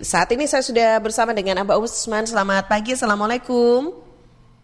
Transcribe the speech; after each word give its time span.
Saat 0.00 0.32
ini 0.32 0.48
saya 0.48 0.64
sudah 0.64 0.96
bersama 1.04 1.36
dengan 1.36 1.60
Abah 1.60 1.76
Usman. 1.76 2.24
Selamat 2.24 2.64
pagi, 2.64 2.96
Assalamualaikum. 2.96 3.92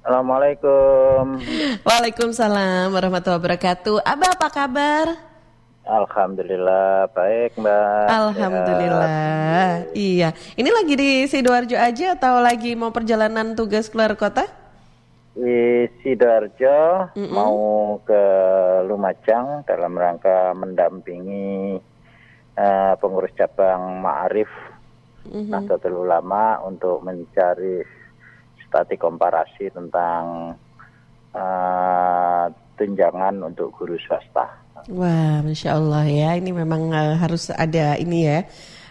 Assalamualaikum. 0.00 1.36
Waalaikumsalam 1.84 2.88
warahmatullahi 2.88 3.40
wabarakatuh. 3.44 4.00
Abah 4.00 4.30
apa 4.32 4.48
kabar? 4.48 5.06
Alhamdulillah 5.84 7.12
baik 7.12 7.60
Mbak. 7.60 8.06
Alhamdulillah. 8.08 9.92
Iya. 9.92 10.32
Ini 10.56 10.70
lagi 10.72 10.94
di 10.96 11.10
Sidoarjo 11.28 11.76
aja 11.76 12.16
atau 12.16 12.40
lagi 12.40 12.72
mau 12.72 12.88
perjalanan 12.88 13.52
tugas 13.52 13.92
keluar 13.92 14.16
kota? 14.16 14.48
Di 15.36 15.88
Sidoarjo 16.00 17.12
mm 17.12 17.20
-mm. 17.20 17.32
mau 17.32 17.56
ke 18.04 18.22
Lumajang 18.84 19.64
dalam 19.64 19.92
rangka 19.92 20.52
mendampingi 20.56 21.76
uh, 22.56 22.92
pengurus 23.00 23.32
cabang 23.32 24.04
Ma'arif 24.04 24.48
mm 25.28 25.40
-hmm. 25.44 25.52
Nahdlatul 25.52 25.96
Ulama 26.08 26.64
untuk 26.64 27.04
mencari 27.04 27.84
stati 28.68 28.96
komparasi 29.00 29.72
tentang 29.72 30.52
uh, 31.32 32.44
tunjangan 32.76 33.34
untuk 33.44 33.72
guru 33.74 33.96
swasta. 34.00 34.68
Wah, 34.92 35.42
masya 35.42 35.74
Allah 35.74 36.06
ya, 36.06 36.30
ini 36.38 36.54
memang 36.54 36.92
uh, 36.94 37.14
harus 37.18 37.50
ada 37.50 37.98
ini 37.98 38.28
ya. 38.28 38.40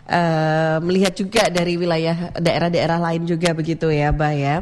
Uh, 0.07 0.79
melihat 0.87 1.11
juga 1.15 1.51
dari 1.51 1.75
wilayah 1.75 2.31
daerah-daerah 2.39 2.99
lain 2.99 3.27
juga 3.27 3.51
begitu 3.51 3.91
ya, 3.91 4.11
Mbak 4.11 4.33
ya. 4.35 4.55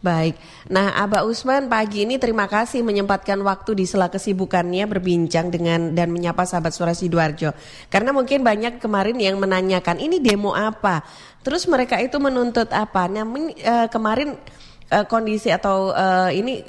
Baik. 0.00 0.40
Nah, 0.72 0.96
Abah 0.96 1.28
Usman 1.28 1.68
pagi 1.68 2.08
ini 2.08 2.16
terima 2.16 2.48
kasih 2.48 2.80
menyempatkan 2.80 3.36
waktu 3.44 3.76
di 3.76 3.84
sela 3.84 4.08
kesibukannya 4.08 4.88
berbincang 4.88 5.52
dengan 5.52 5.92
dan 5.92 6.08
menyapa 6.08 6.48
sahabat 6.48 6.72
suara 6.72 6.96
Sidoarjo. 6.96 7.52
Karena 7.92 8.08
mungkin 8.08 8.40
banyak 8.40 8.80
kemarin 8.80 9.20
yang 9.20 9.36
menanyakan 9.36 10.00
ini 10.00 10.16
demo 10.16 10.56
apa. 10.56 11.04
Terus 11.44 11.68
mereka 11.68 12.00
itu 12.00 12.16
menuntut 12.16 12.72
apa? 12.72 13.12
Nah, 13.12 13.28
uh, 13.28 13.92
kemarin 13.92 14.40
uh, 14.88 15.04
kondisi 15.04 15.52
atau 15.52 15.92
uh, 15.92 16.32
ini 16.32 16.64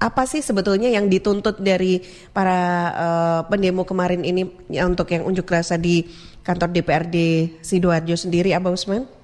apa 0.00 0.24
sih 0.24 0.40
sebetulnya 0.40 0.88
yang 0.88 1.12
dituntut 1.12 1.60
dari 1.60 2.00
para 2.32 2.88
pendemo 3.52 3.84
kemarin 3.84 4.24
ini 4.24 4.72
ya, 4.72 4.88
untuk 4.88 5.12
yang 5.12 5.28
unjuk 5.28 5.44
rasa 5.52 5.76
di 5.76 6.08
kantor 6.40 6.72
DPRD 6.72 7.16
Sidoarjo 7.60 8.16
sendiri, 8.16 8.56
Abah 8.56 8.72
Usman? 8.72 9.19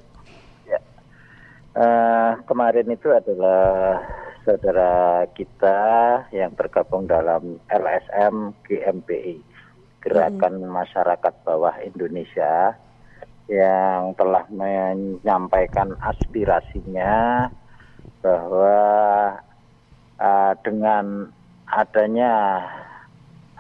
Uh, 1.77 2.41
kemarin 2.49 2.89
itu 2.89 3.13
adalah 3.13 4.01
saudara 4.49 5.29
kita 5.37 5.77
yang 6.33 6.57
tergabung 6.57 7.05
dalam 7.05 7.61
LSM 7.69 8.57
GMPI, 8.65 9.45
Gerakan 10.01 10.65
hmm. 10.65 10.73
Masyarakat 10.73 11.35
Bawah 11.45 11.77
Indonesia, 11.85 12.81
yang 13.53 14.17
telah 14.17 14.49
menyampaikan 14.49 15.93
aspirasinya 16.01 17.53
bahwa 18.25 18.81
uh, 20.17 20.57
dengan 20.65 21.29
adanya 21.69 22.65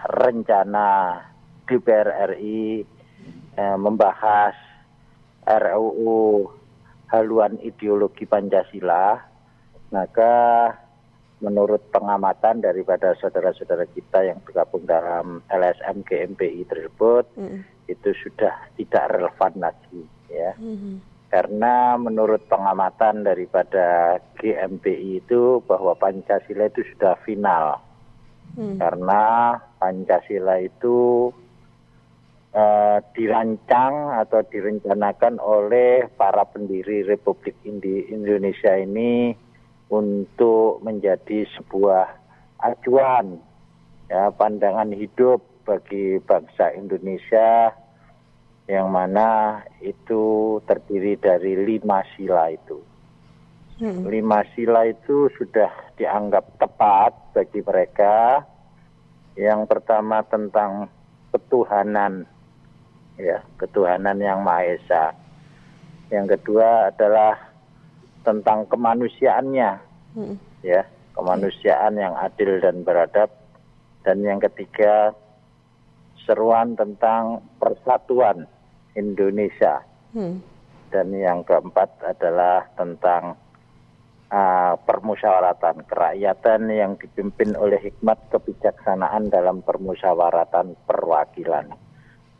rencana 0.08 1.20
DPR 1.68 2.32
RI 2.32 2.80
uh, 3.60 3.76
membahas 3.76 4.56
RUU 5.44 6.48
haluan 7.10 7.58
ideologi 7.62 8.26
Pancasila, 8.26 9.18
maka 9.94 10.34
menurut 11.44 11.92
pengamatan 11.92 12.64
daripada 12.64 13.12
saudara-saudara 13.20 13.84
kita 13.92 14.24
yang 14.24 14.40
tergabung 14.48 14.88
dalam 14.88 15.44
LSM 15.52 16.00
GMPI 16.08 16.64
tersebut 16.64 17.28
mm. 17.36 17.60
itu 17.92 18.10
sudah 18.24 18.56
tidak 18.80 19.04
relevan 19.12 19.52
lagi 19.60 20.02
ya. 20.32 20.56
Mm. 20.56 21.04
Karena 21.28 22.00
menurut 22.00 22.48
pengamatan 22.48 23.26
daripada 23.26 24.16
GMPI 24.40 25.26
itu 25.26 25.60
bahwa 25.68 25.92
Pancasila 25.98 26.72
itu 26.72 26.80
sudah 26.96 27.20
final. 27.28 27.84
Mm. 28.56 28.80
Karena 28.80 29.22
Pancasila 29.76 30.56
itu 30.64 31.28
uh, 32.56 32.98
dirancang 33.12 34.16
atau 34.16 34.40
direncanakan 34.48 35.36
oleh 35.38 36.08
para 36.16 36.48
pendiri 36.48 37.04
Republik 37.04 37.54
Indi 37.68 38.08
Indonesia 38.08 38.72
ini 38.74 39.36
untuk 39.92 40.82
menjadi 40.82 41.46
sebuah 41.54 42.08
acuan 42.64 43.38
ya 44.08 44.32
pandangan 44.34 44.90
hidup 44.90 45.44
bagi 45.68 46.18
bangsa 46.24 46.72
Indonesia 46.74 47.74
yang 48.66 48.90
mana 48.90 49.62
itu 49.78 50.58
terdiri 50.66 51.14
dari 51.22 51.54
lima 51.54 52.02
sila 52.18 52.50
itu. 52.50 52.82
Hmm. 53.78 54.08
Lima 54.08 54.42
sila 54.56 54.88
itu 54.90 55.30
sudah 55.38 55.70
dianggap 55.94 56.58
tepat 56.58 57.12
bagi 57.36 57.62
mereka. 57.62 58.42
Yang 59.36 59.68
pertama 59.70 60.24
tentang 60.26 60.88
ketuhanan 61.30 62.26
ya 63.16 63.40
ketuhanan 63.56 64.20
yang 64.20 64.44
maha 64.44 64.76
esa. 64.76 65.04
Yang 66.12 66.38
kedua 66.38 66.92
adalah 66.94 67.34
tentang 68.22 68.68
kemanusiaannya, 68.70 69.70
hmm. 70.14 70.36
ya 70.62 70.86
kemanusiaan 71.16 71.98
yang 71.98 72.14
adil 72.14 72.62
dan 72.62 72.86
beradab. 72.86 73.32
Dan 74.06 74.22
yang 74.22 74.38
ketiga 74.38 75.10
seruan 76.22 76.78
tentang 76.78 77.42
persatuan 77.58 78.46
Indonesia. 78.94 79.82
Hmm. 80.14 80.38
Dan 80.94 81.10
yang 81.10 81.42
keempat 81.42 81.90
adalah 82.06 82.70
tentang 82.78 83.34
uh, 84.30 84.78
permusyawaratan 84.86 85.82
kerakyatan 85.90 86.70
yang 86.70 86.94
dipimpin 86.94 87.58
oleh 87.58 87.82
hikmat 87.82 88.30
kebijaksanaan 88.30 89.26
dalam 89.26 89.66
permusyawaratan 89.66 90.78
perwakilan 90.86 91.74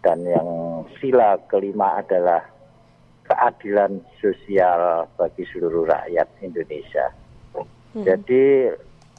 dan 0.07 0.23
yang 0.23 0.49
sila 1.03 1.35
kelima 1.51 1.99
adalah 1.99 2.47
keadilan 3.27 3.99
sosial 4.23 5.11
bagi 5.19 5.43
seluruh 5.51 5.83
rakyat 5.83 6.31
Indonesia. 6.47 7.11
Hmm. 7.59 8.07
Jadi 8.07 8.71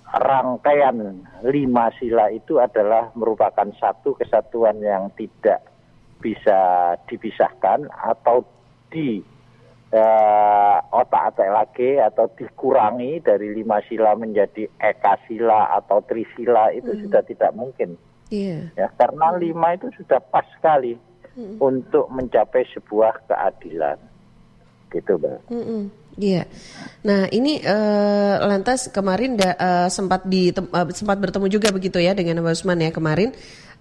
rangkaian 0.08 1.28
lima 1.44 1.92
sila 2.00 2.32
itu 2.32 2.64
adalah 2.64 3.12
merupakan 3.20 3.68
satu 3.76 4.16
kesatuan 4.16 4.80
yang 4.80 5.12
tidak 5.20 5.60
bisa 6.24 6.96
dipisahkan 7.12 7.92
atau 7.92 8.48
di 8.88 9.20
uh, 9.92 10.80
otak-atik 10.96 11.52
lagi 11.52 12.00
atau 12.00 12.32
dikurangi 12.32 13.20
dari 13.20 13.52
lima 13.60 13.84
sila 13.92 14.16
menjadi 14.16 14.72
eka 14.80 15.20
sila 15.28 15.76
atau 15.84 16.00
trisila 16.08 16.72
itu 16.72 16.96
hmm. 16.96 17.02
sudah 17.04 17.22
tidak 17.28 17.52
mungkin. 17.52 18.00
Yeah. 18.28 18.72
Ya, 18.76 18.88
karena 18.96 19.36
lima 19.40 19.76
itu 19.76 19.88
sudah 19.96 20.20
pas 20.20 20.44
sekali 20.56 21.00
mm. 21.36 21.64
untuk 21.64 22.12
mencapai 22.12 22.68
sebuah 22.76 23.24
keadilan, 23.28 23.98
gitu, 24.92 25.16
bang. 25.16 25.40
Mm. 25.48 25.86
Iya. 26.18 26.44
Nah, 27.06 27.30
ini 27.30 27.62
uh, 27.62 28.36
lantas 28.42 28.90
kemarin 28.90 29.38
da, 29.38 29.54
uh, 29.54 29.88
sempat 29.88 30.26
di 30.26 30.50
uh, 30.50 30.90
sempat 30.90 31.22
bertemu 31.22 31.46
juga 31.46 31.70
begitu 31.70 32.02
ya 32.02 32.18
dengan 32.18 32.42
Mbak 32.42 32.58
Usman 32.58 32.82
ya 32.82 32.90
kemarin. 32.90 33.30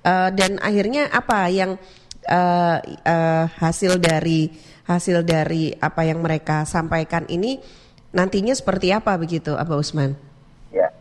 Uh, 0.04 0.28
dan 0.36 0.60
akhirnya 0.60 1.08
apa 1.08 1.48
yang 1.48 1.80
uh, 2.28 2.78
uh, 2.84 3.44
hasil 3.56 3.96
dari 3.96 4.52
hasil 4.84 5.24
dari 5.24 5.72
apa 5.80 6.04
yang 6.04 6.20
mereka 6.22 6.62
sampaikan 6.68 7.24
ini 7.26 7.58
nantinya 8.12 8.52
seperti 8.52 8.92
apa 8.92 9.16
begitu, 9.16 9.56
Abah 9.56 9.80
Usman? 9.80 10.12
Ya, 10.70 10.92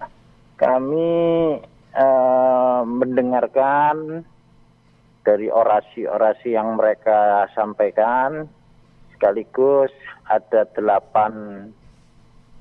kami 0.56 1.60
uh, 1.96 2.84
mendengarkan 2.86 4.28
dari 5.26 5.50
orasi-orasi 5.50 6.54
yang 6.54 6.78
mereka 6.78 7.50
sampaikan 7.58 8.46
sekaligus 9.16 9.90
ada 10.30 10.70
delapan 10.76 11.66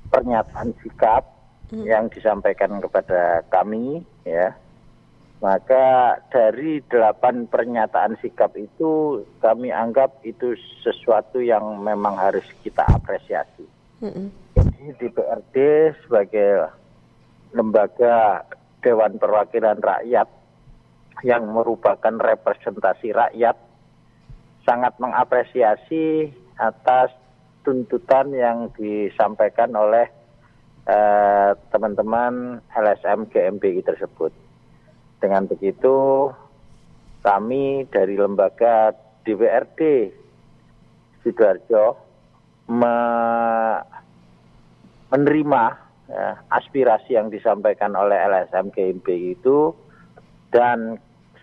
pernyataan 0.09 0.73
sikap 0.81 1.29
hmm. 1.75 1.85
yang 1.85 2.09
disampaikan 2.09 2.81
kepada 2.81 3.45
kami 3.53 4.01
ya 4.25 4.57
maka 5.45 6.17
dari 6.33 6.81
delapan 6.89 7.45
pernyataan 7.45 8.17
sikap 8.25 8.57
itu 8.57 9.21
kami 9.45 9.69
anggap 9.69 10.17
itu 10.25 10.57
sesuatu 10.81 11.37
yang 11.37 11.85
memang 11.85 12.17
harus 12.17 12.49
kita 12.65 12.81
apresiasi. 12.89 13.69
Hmm. 14.01 14.33
Jadi 14.57 14.97
DPRD 15.05 15.57
sebagai 16.01 16.73
lembaga 17.53 18.41
Dewan 18.85 19.17
Perwakilan 19.17 19.81
Rakyat 19.81 20.29
yang 21.25 21.49
merupakan 21.49 22.13
representasi 22.21 23.17
rakyat 23.17 23.57
sangat 24.69 24.93
mengapresiasi 25.01 26.29
atas 26.61 27.17
tuntutan 27.65 28.29
yang 28.37 28.69
disampaikan 28.77 29.73
oleh 29.73 30.05
eh, 30.85 31.51
teman-teman 31.73 32.61
eh, 32.61 32.77
LSM 32.77 33.33
GMBI 33.33 33.81
tersebut. 33.81 34.33
Dengan 35.17 35.49
begitu, 35.49 36.29
kami 37.25 37.89
dari 37.89 38.21
lembaga 38.21 38.93
DPRD 39.25 40.13
Sidoarjo 41.25 41.97
me 42.69 42.97
menerima 45.09 45.84
ya, 46.09 46.41
aspirasi 46.53 47.17
yang 47.17 47.29
disampaikan 47.33 47.97
oleh 47.97 48.17
LSM 48.17 48.73
GMP 48.75 49.37
itu 49.39 49.73
dan 50.51 50.99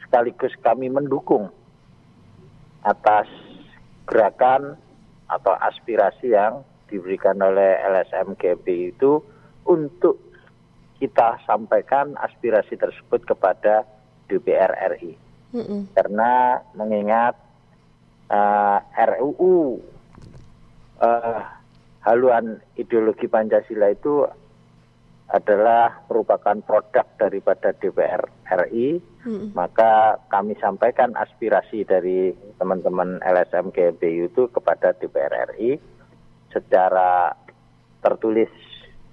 sekaligus 0.05 0.55
kami 0.59 0.91
mendukung 0.91 1.49
atas 2.81 3.29
gerakan 4.09 4.75
atau 5.29 5.53
aspirasi 5.63 6.35
yang 6.35 6.65
diberikan 6.91 7.39
oleh 7.39 7.79
LSM 7.87 8.35
GMP 8.35 8.91
itu 8.91 9.23
untuk 9.63 10.19
kita 10.99 11.39
sampaikan 11.47 12.13
aspirasi 12.19 12.75
tersebut 12.75 13.23
kepada 13.25 13.87
DPR 14.27 14.75
RI. 14.99 15.15
Mm 15.55 15.63
-mm. 15.63 15.81
Karena 15.95 16.59
mengingat 16.75 17.35
uh, 18.31 18.79
eh, 18.83 19.07
RUU 19.15 19.79
uh, 20.99 21.07
eh, 21.07 21.39
haluan 22.03 22.59
ideologi 22.75 23.25
Pancasila 23.25 23.91
itu 23.91 24.27
adalah 25.31 26.03
merupakan 26.11 26.59
produk 26.59 27.07
daripada 27.15 27.71
DPR 27.71 28.27
RI, 28.67 28.99
hmm. 29.23 29.55
maka 29.55 30.19
kami 30.27 30.59
sampaikan 30.59 31.15
aspirasi 31.15 31.87
dari 31.87 32.35
teman-teman 32.59 33.23
LSM 33.23 33.71
GMBU 33.71 34.27
itu 34.27 34.43
kepada 34.51 34.91
DPR 34.99 35.55
RI 35.55 35.79
secara 36.51 37.31
tertulis 38.03 38.51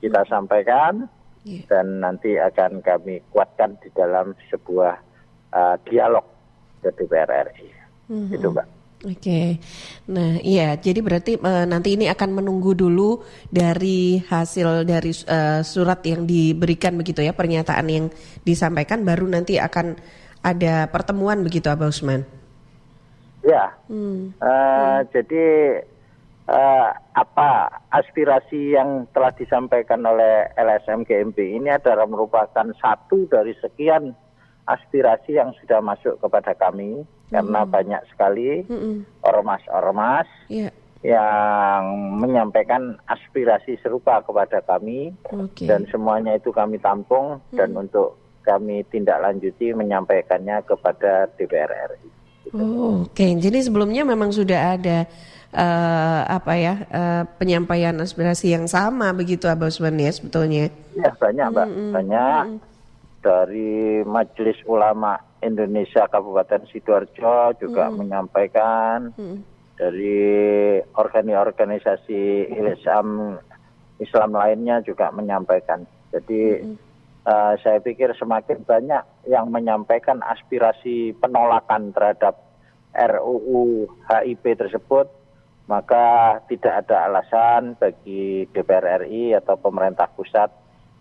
kita 0.03 0.27
hmm. 0.27 0.31
sampaikan 0.31 1.07
yeah. 1.47 1.63
dan 1.71 2.03
nanti 2.03 2.35
akan 2.35 2.83
kami 2.83 3.23
kuatkan 3.31 3.79
di 3.79 3.89
dalam 3.95 4.35
sebuah 4.51 4.99
uh, 5.55 5.77
dialog 5.87 6.27
ke 6.83 6.91
DPR 6.99 7.31
RI. 7.55 7.71
Hmm. 8.11 8.31
Itu, 8.35 8.51
Mbak. 8.51 8.78
Oke, 8.99 9.15
okay. 9.15 9.49
nah 10.11 10.43
iya, 10.43 10.75
jadi 10.75 10.99
berarti 10.99 11.39
uh, 11.39 11.63
nanti 11.71 11.95
ini 11.95 12.11
akan 12.11 12.43
menunggu 12.43 12.75
dulu 12.75 13.23
dari 13.47 14.19
hasil 14.19 14.83
dari 14.83 15.15
uh, 15.23 15.63
surat 15.63 16.03
yang 16.03 16.27
diberikan 16.27 16.99
begitu 16.99 17.23
ya, 17.23 17.31
pernyataan 17.31 17.87
yang 17.87 18.11
disampaikan, 18.43 19.07
baru 19.07 19.31
nanti 19.31 19.55
akan 19.55 19.95
ada 20.43 20.91
pertemuan 20.91 21.47
begitu, 21.47 21.71
Abah 21.71 21.95
Usman. 21.95 22.27
Ya, 23.47 23.71
hmm. 23.87 24.35
Uh, 24.43 24.43
hmm. 24.43 24.99
jadi 25.15 25.47
uh, 26.51 26.91
apa 27.15 27.79
aspirasi 27.95 28.75
yang 28.75 29.07
telah 29.15 29.31
disampaikan 29.31 30.03
oleh 30.03 30.51
LSM 30.59 31.07
GMP 31.07 31.55
ini 31.55 31.71
adalah 31.71 32.11
merupakan 32.11 32.67
satu 32.75 33.31
dari 33.31 33.55
sekian 33.63 34.11
aspirasi 34.67 35.39
yang 35.39 35.55
sudah 35.63 35.79
masuk 35.79 36.19
kepada 36.19 36.51
kami 36.59 37.07
karena 37.29 37.61
hmm. 37.65 37.71
banyak 37.71 38.03
sekali 38.13 38.65
ormas-ormas 39.21 40.29
yeah. 40.49 40.73
yang 41.05 41.85
menyampaikan 42.17 42.97
aspirasi 43.05 43.77
serupa 43.85 44.25
kepada 44.25 44.65
kami 44.65 45.13
okay. 45.29 45.69
dan 45.69 45.85
semuanya 45.93 46.41
itu 46.41 46.51
kami 46.51 46.81
tampung 46.81 47.39
mm. 47.53 47.57
dan 47.61 47.71
untuk 47.77 48.19
kami 48.43 48.81
tindak 48.89 49.21
lanjuti 49.21 49.77
menyampaikannya 49.77 50.65
kepada 50.65 51.29
DPR 51.37 51.69
RI. 51.69 52.09
Oh, 52.57 53.05
Oke, 53.05 53.13
okay. 53.13 53.31
jadi 53.37 53.61
sebelumnya 53.61 54.09
memang 54.09 54.33
sudah 54.33 54.81
ada 54.81 55.05
uh, 55.53 56.21
apa 56.25 56.53
ya 56.57 56.75
uh, 56.89 57.23
penyampaian 57.37 57.93
aspirasi 58.01 58.57
yang 58.57 58.65
sama 58.65 59.13
begitu 59.13 59.53
Abah 59.53 59.69
Usman 59.69 60.01
ya 60.01 60.09
sebetulnya? 60.09 60.73
Ya 60.97 61.13
banyak 61.13 61.47
Mbak, 61.53 61.67
-hmm. 61.69 61.91
banyak 61.93 62.43
-hmm. 62.49 62.59
dari 63.21 64.01
Majelis 64.09 64.59
Ulama 64.65 65.28
Indonesia 65.43 66.11
Kabupaten 66.11 66.67
Sidoarjo 66.71 67.55
juga 67.63 67.85
hmm. 67.89 67.97
menyampaikan 67.97 69.15
hmm. 69.15 69.39
dari 69.79 70.19
organisasi 70.95 72.51
Islam 72.51 73.39
Islam 73.99 74.31
lainnya 74.35 74.83
juga 74.83 75.11
menyampaikan. 75.15 75.87
Jadi 76.11 76.63
hmm. 76.63 76.77
uh, 77.27 77.55
saya 77.63 77.79
pikir 77.83 78.15
semakin 78.19 78.63
banyak 78.67 79.03
yang 79.31 79.51
menyampaikan 79.51 80.23
aspirasi 80.23 81.15
penolakan 81.19 81.95
terhadap 81.95 82.39
RUU 82.95 83.87
HIP 84.11 84.59
tersebut, 84.59 85.07
maka 85.71 86.39
tidak 86.51 86.87
ada 86.87 87.07
alasan 87.11 87.77
bagi 87.79 88.49
DPR 88.51 89.07
RI 89.07 89.37
atau 89.37 89.55
pemerintah 89.61 90.09
pusat 90.11 90.51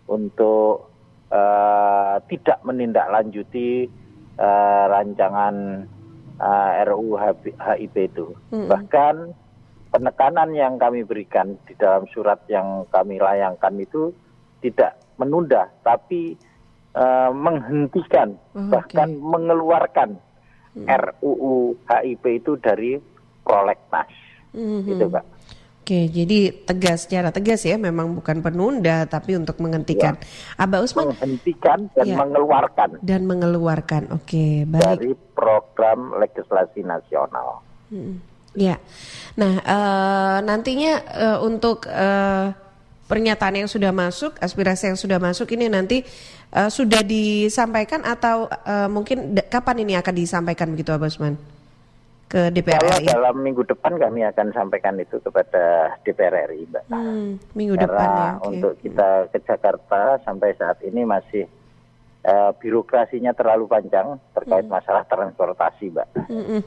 untuk 0.06 0.92
uh, 1.32 2.16
tidak 2.28 2.60
menindaklanjuti 2.64 3.88
uh, 4.38 4.84
rancangan 4.90 5.86
uh, 6.42 6.72
eh, 6.78 6.86
RUU 6.88 7.18
HIP 7.58 7.96
itu. 8.14 8.34
Hmm. 8.54 8.70
Bahkan 8.70 9.16
penekanan 9.94 10.54
yang 10.54 10.78
kami 10.78 11.04
berikan 11.04 11.58
di 11.66 11.74
dalam 11.78 12.06
surat 12.14 12.42
yang 12.50 12.86
kami 12.94 13.18
layangkan 13.18 13.78
itu 13.82 14.14
tidak 14.62 14.98
menunda, 15.18 15.70
tapi 15.86 16.38
uh, 16.98 17.30
menghentikan, 17.34 18.38
oh, 18.54 18.70
bahkan 18.70 19.10
okay. 19.14 19.22
mengeluarkan 19.22 20.10
hmm. 20.78 20.86
RUU 20.86 21.78
HIP 21.86 22.24
itu 22.44 22.58
dari 22.62 22.98
prolegnas. 23.42 24.10
Hmm. 24.54 24.86
Itu, 24.86 25.06
Pak. 25.10 25.37
Oke, 25.88 26.12
jadi 26.12 26.52
tegas 26.52 27.08
secara 27.08 27.32
tegas 27.32 27.64
ya, 27.64 27.80
memang 27.80 28.20
bukan 28.20 28.44
penunda 28.44 29.08
tapi 29.08 29.40
untuk 29.40 29.56
menghentikan. 29.64 30.20
Ya. 30.20 30.68
Abah 30.68 30.84
Usman 30.84 31.16
menghentikan 31.16 31.88
dan 31.96 32.12
ya. 32.12 32.20
mengeluarkan. 32.20 33.00
Dan 33.00 33.24
mengeluarkan. 33.24 34.12
Oke, 34.12 34.68
baik. 34.68 34.84
Dari 34.84 35.16
program 35.32 36.12
legislasi 36.20 36.84
nasional. 36.84 37.64
Hmm. 37.88 38.20
Ya. 38.52 38.84
Nah, 39.40 39.64
uh, 39.64 40.38
nantinya 40.44 41.08
uh, 41.08 41.40
untuk 41.48 41.88
uh, 41.88 42.52
pernyataan 43.08 43.64
yang 43.64 43.72
sudah 43.72 43.96
masuk, 43.96 44.36
aspirasi 44.44 44.92
yang 44.92 45.00
sudah 45.00 45.24
masuk 45.24 45.56
ini 45.56 45.72
nanti 45.72 46.04
uh, 46.52 46.68
sudah 46.68 47.00
disampaikan 47.00 48.04
atau 48.04 48.52
uh, 48.52 48.92
mungkin 48.92 49.40
kapan 49.48 49.88
ini 49.88 49.96
akan 49.96 50.12
disampaikan 50.20 50.68
begitu 50.68 50.92
Abah 50.92 51.08
Usman? 51.08 51.57
Ke 52.28 52.52
DPR 52.52 52.84
Kalau 52.84 53.00
RI? 53.00 53.08
dalam 53.08 53.36
minggu 53.40 53.64
depan 53.64 53.96
kami 53.96 54.28
akan 54.28 54.52
sampaikan 54.52 55.00
itu 55.00 55.16
kepada 55.24 55.96
DPR 56.04 56.52
RI, 56.52 56.68
Mbak. 56.68 56.84
Hmm, 56.92 57.40
minggu 57.56 57.76
Karena 57.80 57.88
depan 57.88 58.10
ya. 58.12 58.28
Okay. 58.28 58.48
untuk 58.52 58.74
kita 58.84 59.10
ke 59.32 59.40
Jakarta 59.48 60.02
sampai 60.28 60.50
saat 60.60 60.78
ini 60.84 61.08
masih 61.08 61.48
uh, 62.28 62.52
birokrasinya 62.60 63.32
terlalu 63.32 63.72
panjang 63.72 64.20
terkait 64.36 64.68
hmm. 64.68 64.76
masalah 64.76 65.04
transportasi, 65.08 65.86
Mbak. 65.88 66.08
Hmm, 66.28 66.46
hmm. 66.52 66.62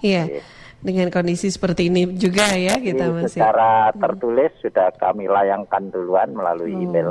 Iya. 0.00 0.24
Hmm. 0.32 0.64
Dengan 0.76 1.08
kondisi 1.12 1.48
seperti 1.48 1.88
ini 1.88 2.16
juga 2.16 2.52
ya 2.56 2.80
kita 2.80 3.12
masih. 3.12 3.40
Secara 3.40 3.92
hmm. 3.92 4.00
tertulis 4.00 4.52
hmm. 4.56 4.62
sudah 4.64 4.88
kami 4.96 5.28
layangkan 5.28 5.92
duluan 5.92 6.32
melalui 6.32 6.72
oh. 6.72 6.80
email. 6.80 7.10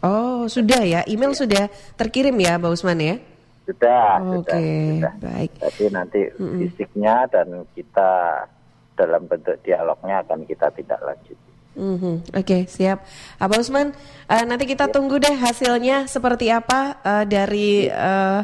Oh, 0.00 0.48
sudah 0.50 0.82
ya. 0.82 1.06
Email 1.06 1.36
ya. 1.36 1.38
sudah 1.46 1.64
terkirim 1.94 2.34
ya, 2.40 2.58
Mbak 2.58 2.72
Usman 2.74 2.98
ya? 2.98 3.16
Sudah, 3.70 4.18
Oke, 4.34 4.50
okay, 4.50 4.98
sudah, 4.98 5.14
baik. 5.22 5.50
Jadi 5.62 5.84
nanti 5.94 6.20
mm 6.26 6.42
-mm. 6.42 6.58
fisiknya 6.58 7.16
dan 7.30 7.46
kita 7.78 8.10
dalam 8.98 9.22
bentuk 9.30 9.54
dialognya 9.62 10.26
akan 10.26 10.42
kita 10.42 10.74
tidak 10.74 10.98
lanjut. 11.06 11.38
Mm 11.78 11.96
-hmm. 11.96 12.14
Oke, 12.34 12.42
okay, 12.42 12.62
siap. 12.66 13.06
Abah 13.38 13.62
Usman, 13.62 13.94
uh, 14.26 14.44
nanti 14.44 14.66
kita 14.66 14.90
ya. 14.90 14.92
tunggu 14.92 15.22
deh 15.22 15.38
hasilnya 15.38 16.10
seperti 16.10 16.50
apa 16.50 16.98
uh, 16.98 17.24
dari 17.24 17.86
uh, 17.86 18.42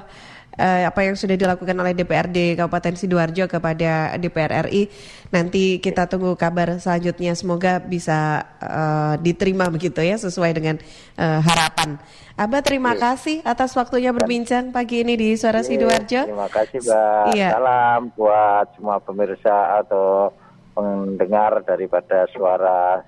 uh, 0.56 0.88
apa 0.88 1.00
yang 1.04 1.14
sudah 1.16 1.36
dilakukan 1.36 1.76
oleh 1.76 1.92
DPRD 1.92 2.56
Kabupaten 2.56 2.94
Sidoarjo 2.96 3.44
kepada 3.46 4.16
DPR 4.16 4.68
RI. 4.68 4.88
Nanti 5.30 5.78
kita 5.78 6.08
tunggu 6.08 6.34
kabar 6.34 6.80
selanjutnya. 6.80 7.36
Semoga 7.36 7.78
bisa 7.80 8.44
uh, 8.60 9.14
diterima 9.20 9.68
begitu 9.68 10.00
ya 10.00 10.16
sesuai 10.16 10.50
dengan 10.56 10.76
uh, 11.20 11.40
harapan. 11.44 12.00
Abah 12.36 12.60
terima 12.60 12.92
ya. 12.92 13.16
kasih 13.16 13.40
atas 13.48 13.72
waktunya 13.72 14.12
berbincang 14.12 14.68
pagi 14.68 15.00
ini 15.00 15.16
di 15.16 15.28
Suara 15.40 15.64
ya, 15.64 15.72
Sidoarjo. 15.72 16.22
Terima 16.28 16.50
kasih, 16.52 16.78
Mbak. 16.84 17.24
Ya. 17.32 17.48
Salam 17.56 18.00
buat 18.12 18.66
semua 18.76 19.00
pemirsa 19.00 19.80
atau 19.80 20.36
pendengar 20.76 21.64
daripada 21.64 22.28
Suara 22.36 23.00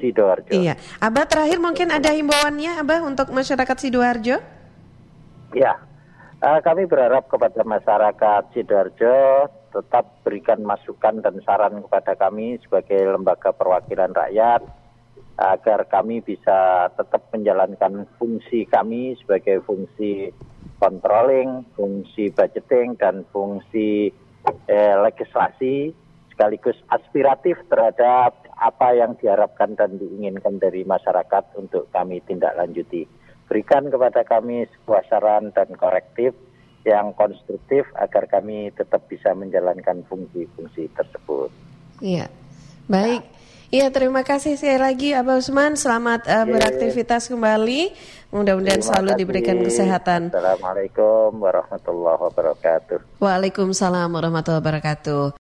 Sidoarjo. 0.00 0.56
Iya. 0.56 0.80
Abah 1.04 1.28
terakhir 1.28 1.60
mungkin 1.60 1.92
ada 1.92 2.16
himbauannya 2.16 2.80
Abah 2.80 3.04
untuk 3.04 3.28
masyarakat 3.28 3.76
Sidoarjo? 3.76 4.40
Ya, 5.52 5.76
Uh, 5.76 5.91
kami 6.42 6.90
berharap 6.90 7.30
kepada 7.30 7.62
masyarakat 7.62 8.42
Sidoarjo 8.50 9.46
tetap 9.70 10.10
berikan 10.26 10.66
masukan 10.66 11.22
dan 11.22 11.38
saran 11.46 11.86
kepada 11.86 12.18
kami 12.18 12.58
sebagai 12.66 12.98
lembaga 13.14 13.54
perwakilan 13.54 14.10
rakyat 14.10 14.58
agar 15.38 15.86
kami 15.86 16.18
bisa 16.18 16.90
tetap 16.98 17.30
menjalankan 17.30 18.10
fungsi 18.18 18.66
kami 18.66 19.14
sebagai 19.22 19.62
fungsi 19.62 20.34
controlling, 20.82 21.62
fungsi 21.78 22.34
budgeting 22.34 22.98
dan 22.98 23.22
fungsi 23.30 24.10
eh, 24.66 24.94
legislasi 24.98 25.94
sekaligus 26.34 26.74
aspiratif 26.90 27.54
terhadap 27.70 28.34
apa 28.58 28.88
yang 28.98 29.14
diharapkan 29.14 29.78
dan 29.78 29.94
diinginkan 29.94 30.58
dari 30.58 30.82
masyarakat 30.82 31.54
untuk 31.54 31.86
kami 31.94 32.18
tindak 32.26 32.58
lanjuti 32.58 33.06
berikan 33.52 33.92
kepada 33.92 34.24
kami 34.24 34.64
sebuah 34.64 35.04
saran 35.12 35.52
dan 35.52 35.68
korektif 35.76 36.32
yang 36.88 37.12
konstruktif 37.12 37.84
agar 38.00 38.24
kami 38.24 38.72
tetap 38.72 39.04
bisa 39.12 39.36
menjalankan 39.36 40.00
fungsi-fungsi 40.08 40.88
tersebut. 40.96 41.52
Iya. 42.00 42.32
Baik. 42.88 43.22
Iya, 43.72 43.88
terima 43.92 44.24
kasih 44.24 44.56
sekali 44.56 44.80
lagi 44.80 45.08
Abah 45.12 45.36
Usman. 45.40 45.76
Selamat 45.76 46.28
uh, 46.28 46.44
beraktivitas 46.48 47.28
kembali. 47.28 47.92
Mudah-mudahan 48.32 48.84
selalu 48.84 49.20
diberikan 49.20 49.60
kesehatan. 49.60 50.32
Assalamualaikum 50.32 51.36
warahmatullahi 51.36 52.20
wabarakatuh. 52.20 53.20
Waalaikumsalam 53.20 54.08
warahmatullahi 54.12 54.60
wabarakatuh. 54.64 55.41